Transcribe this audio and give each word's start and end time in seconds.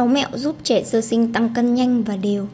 6 0.00 0.06
mẹo 0.06 0.28
giúp 0.34 0.56
trẻ 0.62 0.84
sơ 0.84 1.00
sinh 1.00 1.32
tăng 1.32 1.48
cân 1.54 1.74
nhanh 1.74 2.02
và 2.02 2.16
đều. 2.16 2.46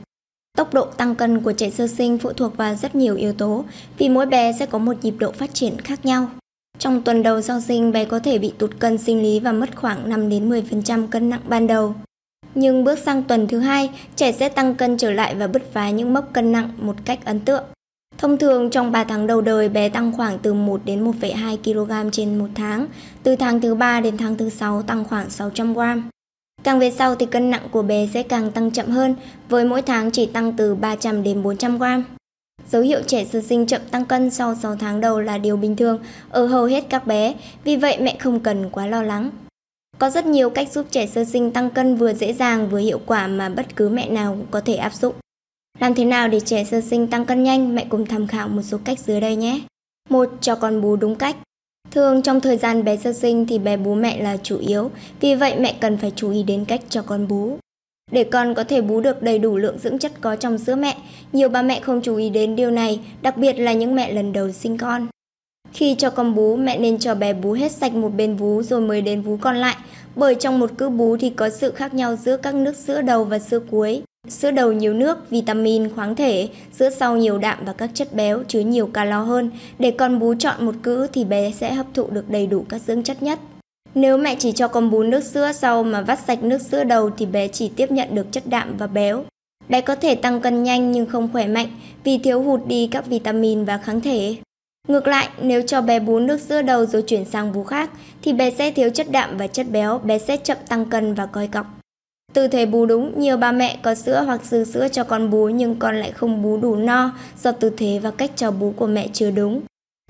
Tốc 0.56 0.74
độ 0.74 0.84
tăng 0.84 1.14
cân 1.14 1.42
của 1.42 1.52
trẻ 1.52 1.70
sơ 1.70 1.86
sinh 1.86 2.18
phụ 2.18 2.32
thuộc 2.32 2.56
vào 2.56 2.74
rất 2.74 2.94
nhiều 2.94 3.16
yếu 3.16 3.32
tố, 3.32 3.64
vì 3.98 4.08
mỗi 4.08 4.26
bé 4.26 4.52
sẽ 4.58 4.66
có 4.66 4.78
một 4.78 4.96
nhịp 5.02 5.14
độ 5.18 5.32
phát 5.32 5.54
triển 5.54 5.80
khác 5.80 6.06
nhau. 6.06 6.28
Trong 6.78 7.02
tuần 7.02 7.22
đầu 7.22 7.40
sau 7.40 7.60
sinh, 7.60 7.92
bé 7.92 8.04
có 8.04 8.18
thể 8.18 8.38
bị 8.38 8.52
tụt 8.58 8.70
cân 8.78 8.98
sinh 8.98 9.22
lý 9.22 9.40
và 9.40 9.52
mất 9.52 9.76
khoảng 9.76 10.08
5 10.08 10.28
đến 10.28 10.50
10% 10.50 11.06
cân 11.06 11.30
nặng 11.30 11.40
ban 11.48 11.66
đầu. 11.66 11.94
Nhưng 12.54 12.84
bước 12.84 12.98
sang 12.98 13.22
tuần 13.22 13.48
thứ 13.48 13.58
hai, 13.58 13.90
trẻ 14.16 14.32
sẽ 14.32 14.48
tăng 14.48 14.74
cân 14.74 14.96
trở 14.96 15.10
lại 15.10 15.34
và 15.34 15.46
bứt 15.46 15.72
phá 15.72 15.90
những 15.90 16.14
mốc 16.14 16.32
cân 16.32 16.52
nặng 16.52 16.70
một 16.78 16.96
cách 17.04 17.24
ấn 17.24 17.40
tượng. 17.40 17.64
Thông 18.18 18.38
thường 18.38 18.70
trong 18.70 18.92
3 18.92 19.04
tháng 19.04 19.26
đầu 19.26 19.40
đời 19.40 19.68
bé 19.68 19.88
tăng 19.88 20.12
khoảng 20.12 20.38
từ 20.38 20.54
1 20.54 20.80
đến 20.84 21.04
1,2 21.04 21.56
kg 21.56 22.10
trên 22.12 22.38
1 22.38 22.46
tháng, 22.54 22.86
từ 23.22 23.36
tháng 23.36 23.60
thứ 23.60 23.74
3 23.74 24.00
đến 24.00 24.16
tháng 24.16 24.36
thứ 24.36 24.50
6 24.50 24.82
tăng 24.82 25.04
khoảng 25.04 25.30
600 25.30 25.74
g. 25.74 25.80
Càng 26.66 26.78
về 26.78 26.90
sau 26.90 27.14
thì 27.14 27.26
cân 27.26 27.50
nặng 27.50 27.68
của 27.70 27.82
bé 27.82 28.08
sẽ 28.14 28.22
càng 28.22 28.50
tăng 28.50 28.70
chậm 28.70 28.86
hơn, 28.86 29.14
với 29.48 29.64
mỗi 29.64 29.82
tháng 29.82 30.10
chỉ 30.10 30.26
tăng 30.26 30.52
từ 30.52 30.74
300 30.74 31.22
đến 31.22 31.42
400 31.42 31.78
gram 31.78 32.04
Dấu 32.70 32.82
hiệu 32.82 33.00
trẻ 33.06 33.24
sơ 33.24 33.40
sinh 33.40 33.66
chậm 33.66 33.80
tăng 33.90 34.04
cân 34.04 34.30
sau 34.30 34.54
6 34.54 34.76
tháng 34.76 35.00
đầu 35.00 35.20
là 35.20 35.38
điều 35.38 35.56
bình 35.56 35.76
thường 35.76 35.98
ở 36.30 36.46
hầu 36.46 36.64
hết 36.64 36.84
các 36.90 37.06
bé, 37.06 37.34
vì 37.64 37.76
vậy 37.76 37.98
mẹ 38.00 38.16
không 38.18 38.40
cần 38.40 38.70
quá 38.70 38.86
lo 38.86 39.02
lắng. 39.02 39.30
Có 39.98 40.10
rất 40.10 40.26
nhiều 40.26 40.50
cách 40.50 40.72
giúp 40.72 40.86
trẻ 40.90 41.06
sơ 41.06 41.24
sinh 41.24 41.50
tăng 41.50 41.70
cân 41.70 41.96
vừa 41.96 42.12
dễ 42.12 42.32
dàng 42.32 42.68
vừa 42.68 42.78
hiệu 42.78 43.00
quả 43.06 43.26
mà 43.26 43.48
bất 43.48 43.76
cứ 43.76 43.88
mẹ 43.88 44.08
nào 44.08 44.32
cũng 44.32 44.46
có 44.50 44.60
thể 44.60 44.74
áp 44.74 44.94
dụng. 44.94 45.14
Làm 45.78 45.94
thế 45.94 46.04
nào 46.04 46.28
để 46.28 46.40
trẻ 46.40 46.64
sơ 46.64 46.80
sinh 46.80 47.06
tăng 47.06 47.26
cân 47.26 47.42
nhanh? 47.42 47.74
Mẹ 47.74 47.86
cùng 47.88 48.06
tham 48.06 48.26
khảo 48.26 48.48
một 48.48 48.62
số 48.62 48.78
cách 48.84 48.98
dưới 48.98 49.20
đây 49.20 49.36
nhé. 49.36 49.60
Một, 50.08 50.28
cho 50.40 50.54
con 50.54 50.80
bú 50.80 50.96
đúng 50.96 51.14
cách. 51.14 51.36
Thường 51.96 52.22
trong 52.22 52.40
thời 52.40 52.56
gian 52.56 52.84
bé 52.84 52.96
sơ 52.96 53.12
sinh 53.12 53.46
thì 53.46 53.58
bé 53.58 53.76
bú 53.76 53.94
mẹ 53.94 54.22
là 54.22 54.36
chủ 54.36 54.58
yếu, 54.58 54.90
vì 55.20 55.34
vậy 55.34 55.54
mẹ 55.58 55.74
cần 55.80 55.96
phải 55.96 56.12
chú 56.16 56.30
ý 56.30 56.42
đến 56.42 56.64
cách 56.64 56.80
cho 56.88 57.02
con 57.02 57.28
bú. 57.28 57.58
Để 58.12 58.24
con 58.24 58.54
có 58.54 58.64
thể 58.64 58.80
bú 58.80 59.00
được 59.00 59.22
đầy 59.22 59.38
đủ 59.38 59.56
lượng 59.56 59.78
dưỡng 59.82 59.98
chất 59.98 60.12
có 60.20 60.36
trong 60.36 60.58
sữa 60.58 60.74
mẹ, 60.74 60.96
nhiều 61.32 61.48
bà 61.48 61.62
mẹ 61.62 61.80
không 61.80 62.00
chú 62.02 62.16
ý 62.16 62.30
đến 62.30 62.56
điều 62.56 62.70
này, 62.70 63.00
đặc 63.22 63.36
biệt 63.36 63.52
là 63.52 63.72
những 63.72 63.94
mẹ 63.94 64.12
lần 64.12 64.32
đầu 64.32 64.52
sinh 64.52 64.78
con. 64.78 65.06
Khi 65.72 65.94
cho 65.98 66.10
con 66.10 66.34
bú, 66.34 66.56
mẹ 66.56 66.78
nên 66.78 66.98
cho 66.98 67.14
bé 67.14 67.32
bú 67.32 67.52
hết 67.52 67.72
sạch 67.72 67.94
một 67.94 68.10
bên 68.16 68.36
vú 68.36 68.62
rồi 68.62 68.80
mới 68.80 69.00
đến 69.00 69.22
vú 69.22 69.36
còn 69.36 69.56
lại, 69.56 69.76
bởi 70.16 70.34
trong 70.34 70.58
một 70.58 70.70
cữ 70.78 70.88
bú 70.88 71.16
thì 71.16 71.30
có 71.30 71.50
sự 71.50 71.70
khác 71.70 71.94
nhau 71.94 72.16
giữa 72.16 72.36
các 72.36 72.54
nước 72.54 72.76
sữa 72.76 73.02
đầu 73.02 73.24
và 73.24 73.38
sữa 73.38 73.60
cuối. 73.70 74.02
Sữa 74.28 74.50
đầu 74.50 74.72
nhiều 74.72 74.94
nước, 74.94 75.30
vitamin, 75.30 75.90
khoáng 75.94 76.14
thể, 76.14 76.48
sữa 76.72 76.90
sau 76.90 77.16
nhiều 77.16 77.38
đạm 77.38 77.58
và 77.64 77.72
các 77.72 77.90
chất 77.94 78.14
béo 78.14 78.42
chứa 78.48 78.60
nhiều 78.60 78.86
calo 78.86 79.22
hơn. 79.22 79.50
Để 79.78 79.90
con 79.90 80.18
bú 80.18 80.34
chọn 80.34 80.66
một 80.66 80.74
cữ 80.82 81.06
thì 81.12 81.24
bé 81.24 81.52
sẽ 81.52 81.74
hấp 81.74 81.86
thụ 81.94 82.06
được 82.10 82.30
đầy 82.30 82.46
đủ 82.46 82.64
các 82.68 82.82
dưỡng 82.86 83.02
chất 83.02 83.22
nhất. 83.22 83.38
Nếu 83.94 84.18
mẹ 84.18 84.36
chỉ 84.38 84.52
cho 84.52 84.68
con 84.68 84.90
bú 84.90 85.02
nước 85.02 85.24
sữa 85.24 85.52
sau 85.52 85.82
mà 85.82 86.00
vắt 86.00 86.18
sạch 86.26 86.42
nước 86.42 86.62
sữa 86.62 86.84
đầu 86.84 87.10
thì 87.10 87.26
bé 87.26 87.48
chỉ 87.48 87.70
tiếp 87.76 87.90
nhận 87.90 88.14
được 88.14 88.32
chất 88.32 88.46
đạm 88.46 88.76
và 88.76 88.86
béo. 88.86 89.24
Bé 89.68 89.80
có 89.80 89.94
thể 89.94 90.14
tăng 90.14 90.40
cân 90.40 90.62
nhanh 90.62 90.92
nhưng 90.92 91.06
không 91.06 91.28
khỏe 91.32 91.46
mạnh 91.46 91.68
vì 92.04 92.18
thiếu 92.18 92.42
hụt 92.42 92.60
đi 92.66 92.88
các 92.90 93.06
vitamin 93.06 93.64
và 93.64 93.78
kháng 93.78 94.00
thể. 94.00 94.36
Ngược 94.88 95.06
lại, 95.06 95.28
nếu 95.42 95.62
cho 95.62 95.82
bé 95.82 96.00
bú 96.00 96.18
nước 96.18 96.40
sữa 96.40 96.62
đầu 96.62 96.86
rồi 96.86 97.02
chuyển 97.02 97.24
sang 97.24 97.52
bú 97.52 97.64
khác 97.64 97.90
thì 98.22 98.32
bé 98.32 98.50
sẽ 98.50 98.70
thiếu 98.70 98.90
chất 98.90 99.10
đạm 99.10 99.36
và 99.36 99.46
chất 99.46 99.66
béo, 99.70 99.98
bé 99.98 100.18
sẽ 100.18 100.36
chậm 100.36 100.56
tăng 100.68 100.84
cân 100.84 101.14
và 101.14 101.26
coi 101.26 101.46
cọc. 101.46 101.75
Tư 102.36 102.48
thế 102.48 102.66
bú 102.66 102.86
đúng, 102.86 103.20
nhiều 103.20 103.36
bà 103.36 103.52
mẹ 103.52 103.78
có 103.82 103.94
sữa 103.94 104.22
hoặc 104.26 104.44
dư 104.44 104.64
sữa 104.64 104.88
cho 104.92 105.04
con 105.04 105.30
bú 105.30 105.48
nhưng 105.48 105.76
con 105.76 105.96
lại 105.96 106.12
không 106.12 106.42
bú 106.42 106.56
đủ 106.56 106.76
no 106.76 107.12
do 107.42 107.52
tư 107.52 107.70
thế 107.76 108.00
và 108.02 108.10
cách 108.10 108.30
cho 108.36 108.50
bú 108.50 108.72
của 108.76 108.86
mẹ 108.86 109.08
chưa 109.12 109.30
đúng. 109.30 109.60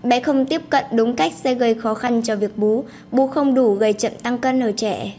Bé 0.03 0.21
không 0.21 0.47
tiếp 0.47 0.63
cận 0.71 0.85
đúng 0.93 1.17
cách 1.17 1.33
sẽ 1.45 1.55
gây 1.55 1.75
khó 1.75 1.95
khăn 1.95 2.23
cho 2.23 2.37
việc 2.37 2.59
bú, 2.59 2.85
bú 3.13 3.27
không 3.27 3.55
đủ 3.55 3.75
gây 3.75 3.93
chậm 3.93 4.13
tăng 4.23 4.39
cân 4.39 4.61
ở 4.61 4.73
trẻ. 4.73 5.13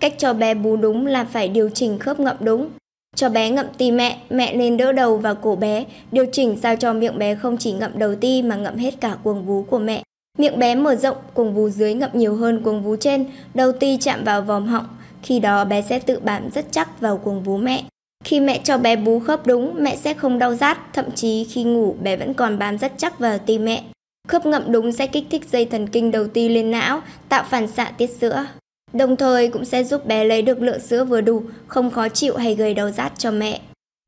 Cách 0.00 0.14
cho 0.18 0.32
bé 0.32 0.54
bú 0.54 0.76
đúng 0.76 1.06
là 1.06 1.24
phải 1.24 1.48
điều 1.48 1.68
chỉnh 1.68 1.98
khớp 1.98 2.20
ngậm 2.20 2.36
đúng. 2.40 2.68
Cho 3.16 3.28
bé 3.28 3.50
ngậm 3.50 3.66
ti 3.78 3.90
mẹ, 3.90 4.18
mẹ 4.30 4.56
nên 4.56 4.76
đỡ 4.76 4.92
đầu 4.92 5.16
và 5.16 5.34
cổ 5.34 5.56
bé, 5.56 5.84
điều 6.12 6.26
chỉnh 6.32 6.56
sao 6.62 6.76
cho 6.76 6.92
miệng 6.92 7.18
bé 7.18 7.34
không 7.34 7.56
chỉ 7.56 7.72
ngậm 7.72 7.98
đầu 7.98 8.14
ti 8.14 8.42
mà 8.42 8.56
ngậm 8.56 8.76
hết 8.76 9.00
cả 9.00 9.16
cuồng 9.22 9.46
vú 9.46 9.62
của 9.62 9.78
mẹ. 9.78 10.02
Miệng 10.38 10.58
bé 10.58 10.74
mở 10.74 10.94
rộng, 10.94 11.16
cuồng 11.34 11.54
vú 11.54 11.68
dưới 11.68 11.94
ngậm 11.94 12.10
nhiều 12.12 12.36
hơn 12.36 12.62
cuồng 12.62 12.82
vú 12.82 12.96
trên, 12.96 13.26
đầu 13.54 13.72
ti 13.72 13.98
chạm 14.00 14.24
vào 14.24 14.42
vòm 14.42 14.66
họng, 14.66 14.86
khi 15.26 15.40
đó 15.40 15.64
bé 15.64 15.82
sẽ 15.82 15.98
tự 15.98 16.20
bám 16.20 16.50
rất 16.50 16.66
chắc 16.70 17.00
vào 17.00 17.16
cuồng 17.18 17.42
vú 17.42 17.56
mẹ. 17.56 17.84
Khi 18.24 18.40
mẹ 18.40 18.60
cho 18.64 18.78
bé 18.78 18.96
bú 18.96 19.20
khớp 19.20 19.46
đúng, 19.46 19.74
mẹ 19.78 19.96
sẽ 19.96 20.14
không 20.14 20.38
đau 20.38 20.54
rát, 20.54 20.78
thậm 20.92 21.04
chí 21.14 21.44
khi 21.44 21.64
ngủ 21.64 21.96
bé 22.02 22.16
vẫn 22.16 22.34
còn 22.34 22.58
bám 22.58 22.78
rất 22.78 22.92
chắc 22.96 23.18
vào 23.18 23.38
tim 23.38 23.64
mẹ. 23.64 23.84
Khớp 24.28 24.46
ngậm 24.46 24.72
đúng 24.72 24.92
sẽ 24.92 25.06
kích 25.06 25.24
thích 25.30 25.48
dây 25.52 25.64
thần 25.64 25.86
kinh 25.86 26.10
đầu 26.10 26.26
ti 26.28 26.48
lên 26.48 26.70
não, 26.70 27.02
tạo 27.28 27.44
phản 27.50 27.66
xạ 27.66 27.92
tiết 27.98 28.10
sữa. 28.20 28.46
Đồng 28.92 29.16
thời 29.16 29.48
cũng 29.48 29.64
sẽ 29.64 29.84
giúp 29.84 30.06
bé 30.06 30.24
lấy 30.24 30.42
được 30.42 30.62
lượng 30.62 30.80
sữa 30.80 31.04
vừa 31.04 31.20
đủ, 31.20 31.42
không 31.66 31.90
khó 31.90 32.08
chịu 32.08 32.36
hay 32.36 32.54
gây 32.54 32.74
đau 32.74 32.90
rát 32.90 33.18
cho 33.18 33.30
mẹ. 33.30 33.60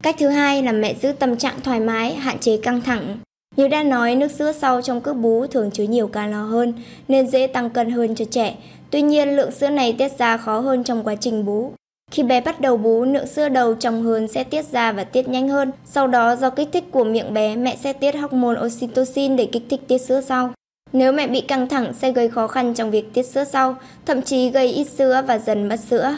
Cách 0.02 0.16
thứ 0.18 0.28
hai 0.28 0.62
là 0.62 0.72
mẹ 0.72 0.94
giữ 1.02 1.12
tâm 1.12 1.36
trạng 1.36 1.60
thoải 1.60 1.80
mái, 1.80 2.14
hạn 2.14 2.38
chế 2.38 2.56
căng 2.56 2.80
thẳng. 2.80 3.18
Như 3.58 3.68
đã 3.68 3.82
nói, 3.82 4.14
nước 4.14 4.30
sữa 4.30 4.52
sau 4.52 4.82
trong 4.82 5.00
cước 5.00 5.16
bú 5.16 5.46
thường 5.46 5.70
chứa 5.70 5.84
nhiều 5.84 6.06
calo 6.06 6.42
hơn 6.42 6.74
nên 7.08 7.26
dễ 7.26 7.46
tăng 7.46 7.70
cân 7.70 7.90
hơn 7.90 8.14
cho 8.14 8.24
trẻ. 8.24 8.54
Tuy 8.90 9.02
nhiên, 9.02 9.36
lượng 9.36 9.52
sữa 9.52 9.68
này 9.68 9.92
tiết 9.92 10.18
ra 10.18 10.36
khó 10.36 10.60
hơn 10.60 10.84
trong 10.84 11.02
quá 11.04 11.14
trình 11.14 11.44
bú. 11.44 11.72
Khi 12.10 12.22
bé 12.22 12.40
bắt 12.40 12.60
đầu 12.60 12.76
bú, 12.76 13.04
lượng 13.04 13.26
sữa 13.26 13.48
đầu 13.48 13.74
trong 13.74 14.02
hơn 14.02 14.28
sẽ 14.28 14.44
tiết 14.44 14.64
ra 14.72 14.92
và 14.92 15.04
tiết 15.04 15.28
nhanh 15.28 15.48
hơn. 15.48 15.72
Sau 15.84 16.06
đó 16.06 16.36
do 16.36 16.50
kích 16.50 16.68
thích 16.72 16.84
của 16.90 17.04
miệng 17.04 17.34
bé, 17.34 17.56
mẹ 17.56 17.76
sẽ 17.82 17.92
tiết 17.92 18.14
hormone 18.14 18.60
oxytocin 18.66 19.36
để 19.36 19.48
kích 19.52 19.62
thích 19.70 19.80
tiết 19.88 19.98
sữa 19.98 20.20
sau. 20.20 20.50
Nếu 20.92 21.12
mẹ 21.12 21.26
bị 21.26 21.40
căng 21.40 21.68
thẳng 21.68 21.92
sẽ 21.94 22.12
gây 22.12 22.28
khó 22.28 22.46
khăn 22.46 22.74
trong 22.74 22.90
việc 22.90 23.14
tiết 23.14 23.26
sữa 23.26 23.44
sau, 23.44 23.76
thậm 24.06 24.22
chí 24.22 24.50
gây 24.50 24.68
ít 24.68 24.84
sữa 24.84 25.22
và 25.26 25.38
dần 25.38 25.68
mất 25.68 25.80
sữa. 25.80 26.16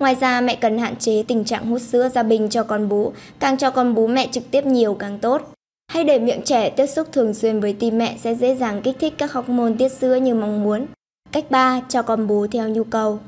Ngoài 0.00 0.16
ra 0.20 0.40
mẹ 0.40 0.54
cần 0.56 0.78
hạn 0.78 0.96
chế 0.96 1.24
tình 1.28 1.44
trạng 1.44 1.66
hút 1.66 1.80
sữa 1.80 2.08
ra 2.14 2.22
bình 2.22 2.48
cho 2.48 2.62
con 2.62 2.88
bú, 2.88 3.12
càng 3.38 3.56
cho 3.56 3.70
con 3.70 3.94
bú 3.94 4.06
mẹ 4.06 4.28
trực 4.32 4.50
tiếp 4.50 4.66
nhiều 4.66 4.94
càng 4.94 5.18
tốt. 5.18 5.52
Hay 5.92 6.04
để 6.04 6.18
miệng 6.18 6.42
trẻ 6.42 6.70
tiếp 6.70 6.86
xúc 6.86 7.08
thường 7.12 7.34
xuyên 7.34 7.60
với 7.60 7.72
tim 7.72 7.98
mẹ 7.98 8.16
sẽ 8.22 8.34
dễ 8.34 8.54
dàng 8.54 8.82
kích 8.82 8.96
thích 9.00 9.14
các 9.18 9.32
hormone 9.32 9.72
tiết 9.78 9.88
sữa 9.88 10.14
như 10.14 10.34
mong 10.34 10.62
muốn. 10.62 10.86
Cách 11.32 11.50
3. 11.50 11.80
Cho 11.88 12.02
con 12.02 12.26
bú 12.26 12.46
theo 12.46 12.68
nhu 12.68 12.84
cầu. 12.84 13.18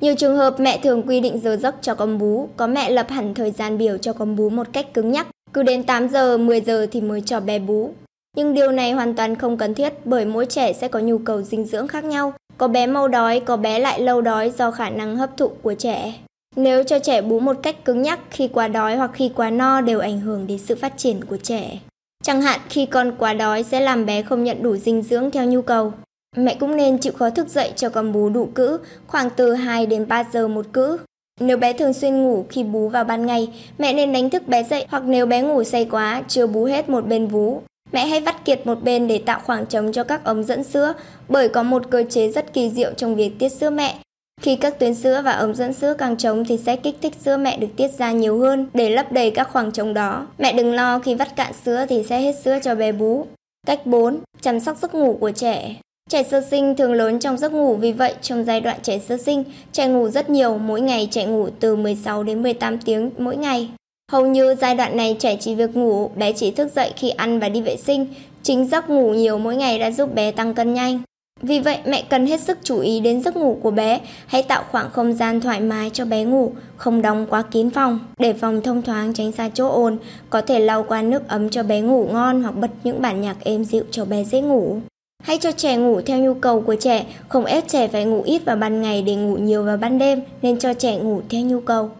Nhiều 0.00 0.14
trường 0.14 0.36
hợp 0.36 0.60
mẹ 0.60 0.78
thường 0.78 1.02
quy 1.02 1.20
định 1.20 1.40
giờ 1.40 1.56
giấc 1.56 1.74
cho 1.82 1.94
con 1.94 2.18
bú, 2.18 2.48
có 2.56 2.66
mẹ 2.66 2.90
lập 2.90 3.06
hẳn 3.10 3.34
thời 3.34 3.50
gian 3.50 3.78
biểu 3.78 3.98
cho 3.98 4.12
con 4.12 4.36
bú 4.36 4.50
một 4.50 4.66
cách 4.72 4.94
cứng 4.94 5.12
nhắc, 5.12 5.26
cứ 5.52 5.62
đến 5.62 5.82
8 5.82 6.08
giờ, 6.08 6.38
10 6.38 6.60
giờ 6.60 6.86
thì 6.90 7.00
mới 7.00 7.20
cho 7.20 7.40
bé 7.40 7.58
bú. 7.58 7.90
Nhưng 8.36 8.54
điều 8.54 8.72
này 8.72 8.92
hoàn 8.92 9.14
toàn 9.14 9.34
không 9.34 9.56
cần 9.56 9.74
thiết 9.74 9.92
bởi 10.04 10.24
mỗi 10.24 10.46
trẻ 10.46 10.72
sẽ 10.72 10.88
có 10.88 10.98
nhu 10.98 11.18
cầu 11.18 11.42
dinh 11.42 11.64
dưỡng 11.64 11.88
khác 11.88 12.04
nhau. 12.04 12.32
Có 12.58 12.68
bé 12.68 12.86
mau 12.86 13.08
đói, 13.08 13.40
có 13.40 13.56
bé 13.56 13.78
lại 13.78 14.00
lâu 14.00 14.20
đói 14.20 14.52
do 14.58 14.70
khả 14.70 14.90
năng 14.90 15.16
hấp 15.16 15.36
thụ 15.36 15.48
của 15.48 15.74
trẻ. 15.74 16.14
Nếu 16.56 16.84
cho 16.84 16.98
trẻ 16.98 17.22
bú 17.22 17.40
một 17.40 17.56
cách 17.62 17.84
cứng 17.84 18.02
nhắc 18.02 18.20
khi 18.30 18.48
quá 18.48 18.68
đói 18.68 18.96
hoặc 18.96 19.10
khi 19.14 19.30
quá 19.34 19.50
no 19.50 19.80
đều 19.80 20.00
ảnh 20.00 20.20
hưởng 20.20 20.46
đến 20.46 20.58
sự 20.58 20.74
phát 20.74 20.92
triển 20.96 21.24
của 21.24 21.36
trẻ. 21.36 21.78
Chẳng 22.24 22.42
hạn 22.42 22.60
khi 22.68 22.86
con 22.86 23.12
quá 23.18 23.34
đói 23.34 23.62
sẽ 23.62 23.80
làm 23.80 24.06
bé 24.06 24.22
không 24.22 24.44
nhận 24.44 24.62
đủ 24.62 24.76
dinh 24.76 25.02
dưỡng 25.02 25.30
theo 25.30 25.44
nhu 25.44 25.62
cầu. 25.62 25.92
Mẹ 26.36 26.54
cũng 26.54 26.76
nên 26.76 26.98
chịu 26.98 27.12
khó 27.12 27.30
thức 27.30 27.48
dậy 27.48 27.72
cho 27.76 27.88
con 27.88 28.12
bú 28.12 28.28
đủ 28.28 28.48
cữ, 28.54 28.78
khoảng 29.06 29.30
từ 29.30 29.52
2 29.52 29.86
đến 29.86 30.08
3 30.08 30.24
giờ 30.32 30.48
một 30.48 30.66
cữ. 30.72 30.98
Nếu 31.40 31.56
bé 31.56 31.72
thường 31.72 31.92
xuyên 31.92 32.22
ngủ 32.22 32.46
khi 32.48 32.62
bú 32.62 32.88
vào 32.88 33.04
ban 33.04 33.26
ngày, 33.26 33.48
mẹ 33.78 33.92
nên 33.92 34.12
đánh 34.12 34.30
thức 34.30 34.48
bé 34.48 34.62
dậy 34.62 34.86
hoặc 34.88 35.02
nếu 35.06 35.26
bé 35.26 35.42
ngủ 35.42 35.64
say 35.64 35.84
quá, 35.90 36.22
chưa 36.28 36.46
bú 36.46 36.64
hết 36.64 36.88
một 36.88 37.06
bên 37.06 37.26
vú. 37.26 37.62
Mẹ 37.92 38.06
hãy 38.06 38.20
vắt 38.20 38.44
kiệt 38.44 38.66
một 38.66 38.82
bên 38.82 39.08
để 39.08 39.18
tạo 39.18 39.40
khoảng 39.44 39.66
trống 39.66 39.92
cho 39.92 40.04
các 40.04 40.24
ống 40.24 40.44
dẫn 40.44 40.64
sữa, 40.64 40.94
bởi 41.28 41.48
có 41.48 41.62
một 41.62 41.90
cơ 41.90 42.04
chế 42.10 42.30
rất 42.30 42.52
kỳ 42.52 42.70
diệu 42.70 42.92
trong 42.96 43.14
việc 43.14 43.38
tiết 43.38 43.48
sữa 43.48 43.70
mẹ. 43.70 43.98
Khi 44.44 44.56
các 44.56 44.78
tuyến 44.78 44.94
sữa 44.94 45.22
và 45.24 45.32
ống 45.32 45.54
dẫn 45.54 45.72
sữa 45.72 45.94
càng 45.98 46.16
trống 46.16 46.44
thì 46.44 46.56
sẽ 46.56 46.76
kích 46.76 46.96
thích 47.02 47.12
sữa 47.24 47.36
mẹ 47.36 47.58
được 47.58 47.68
tiết 47.76 47.88
ra 47.98 48.12
nhiều 48.12 48.38
hơn 48.38 48.66
để 48.74 48.90
lấp 48.90 49.12
đầy 49.12 49.30
các 49.30 49.48
khoảng 49.52 49.72
trống 49.72 49.94
đó. 49.94 50.26
Mẹ 50.38 50.52
đừng 50.52 50.72
lo 50.72 50.98
khi 50.98 51.14
vắt 51.14 51.36
cạn 51.36 51.52
sữa 51.64 51.86
thì 51.88 52.02
sẽ 52.08 52.20
hết 52.20 52.34
sữa 52.44 52.58
cho 52.62 52.74
bé 52.74 52.92
bú. 52.92 53.26
Cách 53.66 53.86
4. 53.86 54.18
Chăm 54.40 54.60
sóc 54.60 54.76
giấc 54.78 54.94
ngủ 54.94 55.16
của 55.20 55.30
trẻ. 55.30 55.74
Trẻ 56.10 56.22
sơ 56.22 56.40
sinh 56.50 56.76
thường 56.76 56.92
lớn 56.92 57.18
trong 57.18 57.38
giấc 57.38 57.52
ngủ 57.52 57.76
vì 57.76 57.92
vậy 57.92 58.14
trong 58.22 58.44
giai 58.44 58.60
đoạn 58.60 58.78
trẻ 58.82 58.98
sơ 58.98 59.16
sinh, 59.16 59.44
trẻ 59.72 59.88
ngủ 59.88 60.08
rất 60.08 60.30
nhiều, 60.30 60.58
mỗi 60.58 60.80
ngày 60.80 61.08
trẻ 61.10 61.26
ngủ 61.26 61.48
từ 61.60 61.76
16 61.76 62.22
đến 62.22 62.42
18 62.42 62.78
tiếng 62.78 63.10
mỗi 63.18 63.36
ngày. 63.36 63.70
Hầu 64.12 64.26
như 64.26 64.54
giai 64.60 64.74
đoạn 64.74 64.96
này 64.96 65.16
trẻ 65.18 65.36
chỉ 65.40 65.54
việc 65.54 65.76
ngủ, 65.76 66.10
bé 66.16 66.32
chỉ 66.32 66.50
thức 66.50 66.72
dậy 66.74 66.92
khi 66.96 67.10
ăn 67.10 67.40
và 67.40 67.48
đi 67.48 67.60
vệ 67.60 67.76
sinh. 67.76 68.06
Chính 68.42 68.68
giấc 68.68 68.90
ngủ 68.90 69.14
nhiều 69.14 69.38
mỗi 69.38 69.56
ngày 69.56 69.78
đã 69.78 69.90
giúp 69.90 70.14
bé 70.14 70.30
tăng 70.32 70.54
cân 70.54 70.74
nhanh. 70.74 71.00
Vì 71.46 71.60
vậy 71.60 71.78
mẹ 71.86 72.02
cần 72.10 72.26
hết 72.26 72.40
sức 72.40 72.58
chú 72.62 72.80
ý 72.80 73.00
đến 73.00 73.22
giấc 73.22 73.36
ngủ 73.36 73.58
của 73.62 73.70
bé, 73.70 74.00
hãy 74.26 74.42
tạo 74.42 74.64
khoảng 74.70 74.90
không 74.90 75.12
gian 75.12 75.40
thoải 75.40 75.60
mái 75.60 75.90
cho 75.90 76.04
bé 76.04 76.24
ngủ, 76.24 76.52
không 76.76 77.02
đóng 77.02 77.26
quá 77.30 77.42
kín 77.42 77.70
phòng, 77.70 77.98
để 78.18 78.32
phòng 78.32 78.60
thông 78.62 78.82
thoáng 78.82 79.14
tránh 79.14 79.32
xa 79.32 79.50
chỗ 79.54 79.68
ồn, 79.68 79.98
có 80.30 80.40
thể 80.40 80.58
lau 80.58 80.82
qua 80.82 81.02
nước 81.02 81.28
ấm 81.28 81.50
cho 81.50 81.62
bé 81.62 81.80
ngủ 81.80 82.08
ngon 82.12 82.42
hoặc 82.42 82.56
bật 82.56 82.70
những 82.84 83.02
bản 83.02 83.20
nhạc 83.20 83.36
êm 83.44 83.64
dịu 83.64 83.84
cho 83.90 84.04
bé 84.04 84.24
dễ 84.24 84.40
ngủ. 84.40 84.80
Hãy 85.22 85.38
cho 85.38 85.52
trẻ 85.52 85.76
ngủ 85.76 86.00
theo 86.00 86.18
nhu 86.18 86.34
cầu 86.34 86.60
của 86.60 86.76
trẻ, 86.80 87.06
không 87.28 87.44
ép 87.44 87.68
trẻ 87.68 87.88
phải 87.88 88.04
ngủ 88.04 88.22
ít 88.22 88.44
vào 88.44 88.56
ban 88.56 88.82
ngày 88.82 89.02
để 89.02 89.14
ngủ 89.14 89.36
nhiều 89.36 89.64
vào 89.64 89.76
ban 89.76 89.98
đêm, 89.98 90.20
nên 90.42 90.58
cho 90.58 90.74
trẻ 90.74 90.96
ngủ 90.96 91.20
theo 91.30 91.40
nhu 91.40 91.60
cầu. 91.60 91.90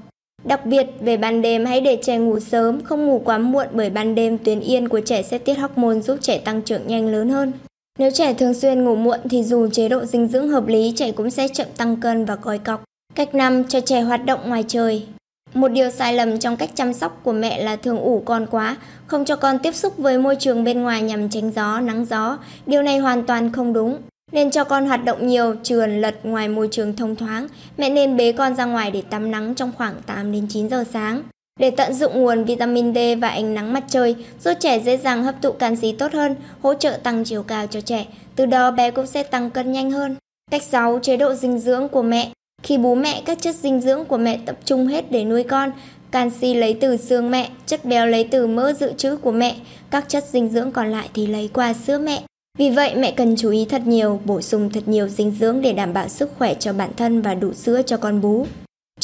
Đặc 0.45 0.67
biệt, 0.67 0.87
về 1.01 1.17
ban 1.17 1.43
đêm 1.43 1.65
hãy 1.65 1.81
để 1.81 1.99
trẻ 2.03 2.19
ngủ 2.19 2.41
sớm, 2.41 2.81
không 2.85 3.07
ngủ 3.07 3.23
quá 3.25 3.39
muộn 3.39 3.67
bởi 3.73 3.91
ban 3.91 4.15
đêm 4.15 4.39
tuyến 4.39 4.61
yên 4.61 4.89
của 4.89 5.01
trẻ 5.01 5.23
sẽ 5.23 5.39
tiết 5.39 5.55
hormone 5.55 6.01
giúp 6.01 6.19
trẻ 6.21 6.39
tăng 6.39 6.63
trưởng 6.63 6.87
nhanh 6.87 7.09
lớn 7.09 7.29
hơn. 7.29 7.53
Nếu 7.99 8.11
trẻ 8.11 8.35
thường 8.35 8.55
xuyên 8.55 8.85
ngủ 8.85 8.97
muộn 8.97 9.21
thì 9.31 9.43
dù 9.43 9.69
chế 9.69 9.89
độ 9.89 10.05
dinh 10.05 10.29
dưỡng 10.29 10.49
hợp 10.49 10.67
lý, 10.67 10.93
trẻ 10.97 11.13
cũng 11.13 11.31
sẽ 11.31 11.49
chậm 11.49 11.67
tăng 11.77 11.97
cân 11.97 12.25
và 12.25 12.37
còi 12.37 12.59
cọc. 12.59 12.85
Cách 13.15 13.35
5. 13.35 13.65
Cho 13.65 13.81
trẻ 13.81 14.01
hoạt 14.01 14.25
động 14.25 14.41
ngoài 14.49 14.65
trời 14.69 15.07
Một 15.55 15.69
điều 15.69 15.91
sai 15.91 16.15
lầm 16.15 16.39
trong 16.39 16.57
cách 16.57 16.71
chăm 16.75 16.93
sóc 16.93 17.21
của 17.23 17.33
mẹ 17.33 17.63
là 17.63 17.77
thường 17.77 17.99
ủ 17.99 18.23
con 18.25 18.47
quá, 18.51 18.77
không 19.07 19.25
cho 19.25 19.37
con 19.37 19.59
tiếp 19.59 19.75
xúc 19.75 19.99
với 19.99 20.19
môi 20.19 20.37
trường 20.37 20.65
bên 20.65 20.83
ngoài 20.83 21.03
nhằm 21.03 21.29
tránh 21.29 21.51
gió, 21.51 21.81
nắng 21.81 22.05
gió. 22.05 22.39
Điều 22.67 22.83
này 22.83 22.99
hoàn 22.99 23.27
toàn 23.27 23.53
không 23.53 23.73
đúng. 23.73 23.99
Nên 24.33 24.51
cho 24.51 24.65
con 24.65 24.87
hoạt 24.87 25.05
động 25.05 25.27
nhiều, 25.27 25.55
trườn, 25.63 26.01
lật 26.01 26.15
ngoài 26.23 26.49
môi 26.49 26.69
trường 26.71 26.97
thông 26.97 27.17
thoáng. 27.17 27.47
Mẹ 27.79 27.91
nên 27.91 28.17
bế 28.17 28.33
con 28.33 28.55
ra 28.55 28.65
ngoài 28.65 28.91
để 28.91 29.03
tắm 29.11 29.31
nắng 29.31 29.55
trong 29.55 29.73
khoảng 29.77 29.95
8 30.07 30.33
đến 30.33 30.47
9 30.51 30.69
giờ 30.69 30.85
sáng. 30.93 31.23
Để 31.61 31.71
tận 31.71 31.93
dụng 31.95 32.23
nguồn 32.23 32.45
vitamin 32.45 32.95
D 32.95 32.99
và 33.21 33.29
ánh 33.29 33.55
nắng 33.55 33.73
mặt 33.73 33.85
trời, 33.89 34.17
giúp 34.41 34.53
trẻ 34.61 34.81
dễ 34.81 34.97
dàng 34.97 35.25
hấp 35.25 35.35
thụ 35.43 35.53
canxi 35.53 35.93
tốt 35.93 36.13
hơn, 36.13 36.37
hỗ 36.63 36.75
trợ 36.75 36.99
tăng 37.03 37.25
chiều 37.25 37.43
cao 37.43 37.67
cho 37.67 37.81
trẻ. 37.81 38.07
Từ 38.37 38.47
đó 38.47 38.71
bé 38.71 38.91
cũng 38.91 39.07
sẽ 39.07 39.23
tăng 39.23 39.51
cân 39.51 39.73
nhanh 39.73 39.91
hơn. 39.91 40.17
Cách 40.51 40.63
6. 40.63 40.99
Chế 41.03 41.17
độ 41.17 41.35
dinh 41.35 41.59
dưỡng 41.59 41.89
của 41.89 42.03
mẹ 42.03 42.31
Khi 42.63 42.79
bú 42.79 42.95
mẹ, 42.95 43.23
các 43.25 43.39
chất 43.41 43.55
dinh 43.55 43.81
dưỡng 43.81 44.05
của 44.05 44.17
mẹ 44.17 44.39
tập 44.47 44.57
trung 44.65 44.87
hết 44.87 45.11
để 45.11 45.25
nuôi 45.25 45.43
con. 45.43 45.73
Canxi 46.11 46.55
lấy 46.55 46.79
từ 46.81 46.97
xương 46.97 47.31
mẹ, 47.31 47.49
chất 47.67 47.85
béo 47.85 48.07
lấy 48.07 48.29
từ 48.31 48.47
mỡ 48.47 48.73
dự 48.73 48.93
trữ 48.93 49.17
của 49.17 49.33
mẹ, 49.33 49.57
các 49.91 50.09
chất 50.09 50.25
dinh 50.25 50.49
dưỡng 50.49 50.73
còn 50.73 50.91
lại 50.93 51.09
thì 51.15 51.27
lấy 51.27 51.51
qua 51.53 51.73
sữa 51.73 51.99
mẹ. 51.99 52.23
Vì 52.59 52.71
vậy, 52.71 52.95
mẹ 52.95 53.11
cần 53.11 53.37
chú 53.37 53.51
ý 53.51 53.65
thật 53.65 53.83
nhiều, 53.87 54.21
bổ 54.25 54.41
sung 54.41 54.71
thật 54.71 54.89
nhiều 54.89 55.09
dinh 55.09 55.31
dưỡng 55.41 55.63
để 55.63 55.73
đảm 55.73 55.93
bảo 55.93 56.09
sức 56.09 56.31
khỏe 56.39 56.55
cho 56.55 56.73
bản 56.73 56.91
thân 56.97 57.23
và 57.23 57.35
đủ 57.35 57.53
sữa 57.53 57.83
cho 57.87 57.97
con 57.97 58.21
bú. 58.21 58.47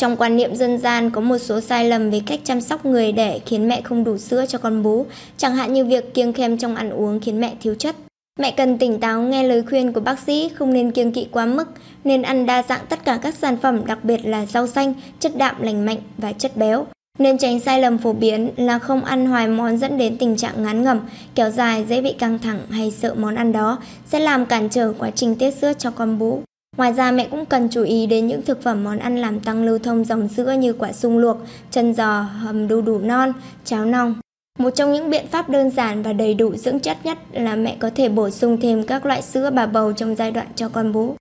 Trong 0.00 0.16
quan 0.16 0.36
niệm 0.36 0.56
dân 0.56 0.78
gian 0.78 1.10
có 1.10 1.20
một 1.20 1.38
số 1.38 1.60
sai 1.60 1.88
lầm 1.88 2.10
về 2.10 2.20
cách 2.26 2.40
chăm 2.44 2.60
sóc 2.60 2.86
người 2.86 3.12
đẻ 3.12 3.38
khiến 3.46 3.68
mẹ 3.68 3.80
không 3.80 4.04
đủ 4.04 4.18
sữa 4.18 4.44
cho 4.48 4.58
con 4.58 4.82
bú, 4.82 5.06
chẳng 5.36 5.56
hạn 5.56 5.72
như 5.72 5.84
việc 5.84 6.14
kiêng 6.14 6.32
khem 6.32 6.58
trong 6.58 6.74
ăn 6.74 6.90
uống 6.90 7.20
khiến 7.20 7.40
mẹ 7.40 7.54
thiếu 7.60 7.74
chất. 7.74 7.96
Mẹ 8.40 8.50
cần 8.50 8.78
tỉnh 8.78 9.00
táo 9.00 9.22
nghe 9.22 9.42
lời 9.42 9.62
khuyên 9.68 9.92
của 9.92 10.00
bác 10.00 10.18
sĩ, 10.18 10.48
không 10.54 10.72
nên 10.72 10.90
kiêng 10.90 11.12
kỵ 11.12 11.26
quá 11.30 11.46
mức, 11.46 11.68
nên 12.04 12.22
ăn 12.22 12.46
đa 12.46 12.62
dạng 12.62 12.80
tất 12.88 13.04
cả 13.04 13.18
các 13.22 13.34
sản 13.34 13.56
phẩm, 13.56 13.86
đặc 13.86 14.04
biệt 14.04 14.20
là 14.24 14.46
rau 14.46 14.66
xanh, 14.66 14.94
chất 15.18 15.36
đạm 15.36 15.62
lành 15.62 15.86
mạnh 15.86 15.98
và 16.18 16.32
chất 16.32 16.56
béo. 16.56 16.86
Nên 17.18 17.38
tránh 17.38 17.60
sai 17.60 17.80
lầm 17.80 17.98
phổ 17.98 18.12
biến 18.12 18.50
là 18.56 18.78
không 18.78 19.04
ăn 19.04 19.26
hoài 19.26 19.48
món 19.48 19.78
dẫn 19.78 19.98
đến 19.98 20.16
tình 20.18 20.36
trạng 20.36 20.62
ngán 20.62 20.82
ngẩm, 20.82 21.00
kéo 21.34 21.50
dài 21.50 21.84
dễ 21.88 22.02
bị 22.02 22.12
căng 22.12 22.38
thẳng 22.38 22.60
hay 22.70 22.90
sợ 22.90 23.14
món 23.14 23.34
ăn 23.34 23.52
đó 23.52 23.78
sẽ 24.06 24.20
làm 24.20 24.46
cản 24.46 24.68
trở 24.68 24.92
quá 24.98 25.10
trình 25.10 25.36
tiết 25.36 25.50
sữa 25.50 25.72
cho 25.78 25.90
con 25.90 26.18
bú. 26.18 26.42
Ngoài 26.76 26.92
ra 26.92 27.10
mẹ 27.10 27.28
cũng 27.30 27.46
cần 27.46 27.68
chú 27.68 27.82
ý 27.82 28.06
đến 28.06 28.26
những 28.26 28.42
thực 28.42 28.62
phẩm 28.62 28.84
món 28.84 28.98
ăn 28.98 29.16
làm 29.16 29.40
tăng 29.40 29.64
lưu 29.64 29.78
thông 29.78 30.04
dòng 30.04 30.28
sữa 30.28 30.52
như 30.52 30.72
quả 30.72 30.92
sung 30.92 31.18
luộc, 31.18 31.36
chân 31.70 31.94
giò, 31.94 32.22
hầm 32.22 32.68
đu 32.68 32.80
đủ 32.80 32.98
non, 32.98 33.32
cháo 33.64 33.84
nong. 33.84 34.14
Một 34.58 34.70
trong 34.70 34.92
những 34.92 35.10
biện 35.10 35.26
pháp 35.30 35.48
đơn 35.48 35.70
giản 35.70 36.02
và 36.02 36.12
đầy 36.12 36.34
đủ 36.34 36.56
dưỡng 36.56 36.80
chất 36.80 36.98
nhất 37.04 37.18
là 37.32 37.56
mẹ 37.56 37.76
có 37.80 37.90
thể 37.94 38.08
bổ 38.08 38.30
sung 38.30 38.60
thêm 38.60 38.82
các 38.82 39.06
loại 39.06 39.22
sữa 39.22 39.50
bà 39.54 39.66
bầu 39.66 39.92
trong 39.92 40.16
giai 40.16 40.30
đoạn 40.30 40.46
cho 40.54 40.68
con 40.68 40.92
bú. 40.92 41.14